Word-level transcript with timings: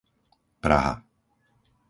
Praha 0.61 0.97